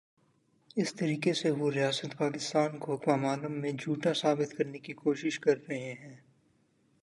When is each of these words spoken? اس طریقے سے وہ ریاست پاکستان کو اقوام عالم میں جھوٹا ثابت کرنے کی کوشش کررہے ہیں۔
اس 0.75 0.93
طریقے 0.93 1.33
سے 1.33 1.51
وہ 1.51 1.71
ریاست 1.71 2.17
پاکستان 2.17 2.77
کو 2.79 2.93
اقوام 2.93 3.25
عالم 3.25 3.61
میں 3.61 3.71
جھوٹا 3.71 4.13
ثابت 4.13 4.57
کرنے 4.57 4.79
کی 4.79 4.93
کوشش 4.93 5.39
کررہے 5.39 5.93
ہیں۔ 5.93 6.15